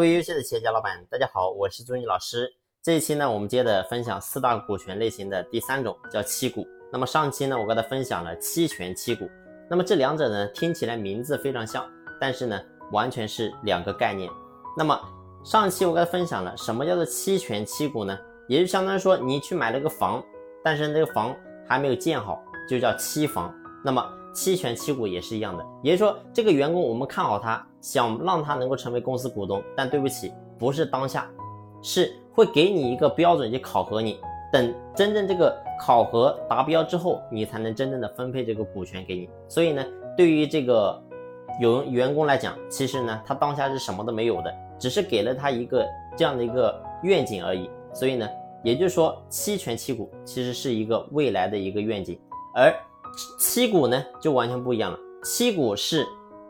[0.00, 2.50] 各位优秀的企业家老板，大家好，我是朱毅老师。
[2.82, 6.66] 这一期呢，我们接着分享四大股权类型的第三种，叫期股。
[6.90, 9.28] 那么上期呢，我跟他分享了期权期股。
[9.68, 11.86] 那么这两者呢，听起来名字非常像，
[12.18, 12.58] 但是呢，
[12.92, 14.30] 完全是两个概念。
[14.74, 14.98] 那么
[15.44, 18.18] 上期我跟他分享了什么叫做期权期股呢？
[18.48, 20.24] 也就相当于说，你去买了个房，
[20.64, 21.36] 但是那个房
[21.68, 23.54] 还没有建好，就叫期房。
[23.84, 24.02] 那么
[24.32, 31.28] 期权期股也是一样的，也就是说，这个员工我们看好他，想让他能够成为公司股东，但对不起，不是当下，
[31.82, 34.20] 是会给你一个标准去考核你，
[34.52, 39.28] 等真正这个考核达标之后，你才能真正的分配这个股权给你。
[39.48, 39.84] 所以呢，
[40.16, 41.02] 对于这个
[41.60, 45.84] 有员工来讲，其实呢，他当下是什么都没有的，只是给了他一个
[46.16, 47.68] 这样的一个愿景而已。
[47.92, 48.28] 所以呢，
[48.62, 52.18] 也就是说，期权期股其实是一个未来的一个愿景，
[52.54, 52.72] 而。
[53.38, 56.06] 七股呢就完全不一样了，七股是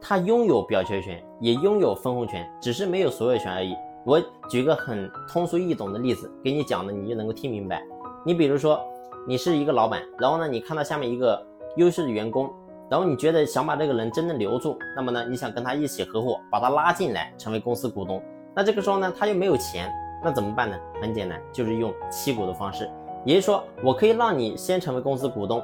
[0.00, 3.74] 它拥有表决权，也拥有分红权，只是没有所有权而已。
[4.04, 7.82] 我举个很通俗易懂的例子给你讲的，你就能够听明白。
[8.24, 8.80] 你比如说，
[9.28, 11.40] 你是一个老板，然后呢，你看到下面一个
[11.76, 12.50] 优秀的员工，
[12.90, 18.20] 然后你觉得想把这个人真正留住，那么呢，你想跟他一起合伙，把他拉进来成为公司股东。
[18.54, 19.88] 那这个时候呢，他又没有钱，
[20.24, 20.76] 那怎么办呢？
[21.00, 22.90] 很简单，就是用七股的方式，
[23.24, 25.62] 也就是说，我可以让你先成为公司股东。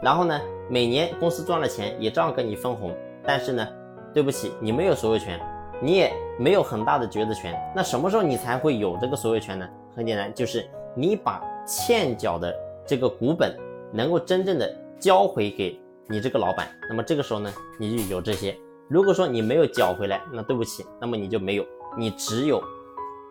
[0.00, 3.68] 然后呢，每年公司赚了钱也照样给你分红，但是呢，
[4.14, 5.40] 对不起，你没有所有权，
[5.80, 7.54] 你也没有很大的决策权。
[7.74, 9.68] 那什么时候你才会有这个所有权呢？
[9.96, 12.54] 很简单，就是你把欠缴的
[12.86, 13.56] 这个股本
[13.92, 18.56] 能够真正的交回给你这个老板，那么这个时候呢，你就有这些。
[18.88, 21.64] 如果说你没有缴回来，那对不起，那么你就没有，
[21.98, 22.62] 你只有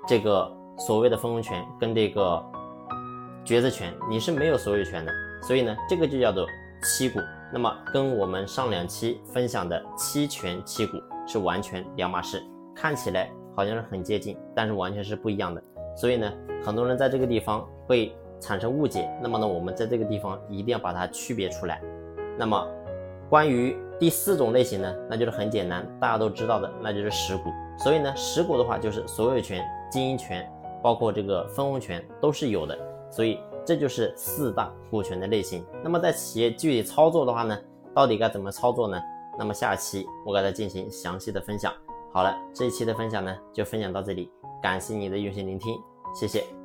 [0.06, 2.44] 这个所谓的分红权跟这个
[3.46, 5.12] 决策权，你是没有所有权的。
[5.48, 6.46] 所以呢，这个就叫做
[6.84, 7.22] 期股，
[7.54, 12.44] 那么跟我们上两期分享的期权期股是完全两码事，
[12.76, 15.64] 看起来好像是很接近，但是完全是不一样的。
[15.96, 16.30] 所以呢，
[16.62, 19.10] 很多人在这个地方会产生误解。
[19.24, 21.82] 那么呢，我们在这个地方一定要把它区别出来。
[22.38, 22.68] 那么，
[23.30, 27.54] 关于第四种类型呢，那就是很简单，大家都知道的，那就是实股。
[27.80, 30.46] 所以呢，实股的话就是所有权、经营权，
[30.84, 32.78] 包括这个分红权都是有的。
[33.10, 33.40] 所以。
[33.68, 35.66] 这就是四大股权的类型。
[35.84, 37.60] 那么在企业具体操作的话呢，
[37.94, 38.98] 到底该怎么操作呢？
[39.38, 41.74] 那么下期我给大家进行详细的分享。
[42.14, 44.32] 好了，这一期的分享呢就分享到这里，
[44.64, 45.78] 感谢你的用心聆听，
[46.16, 46.57] 谢谢。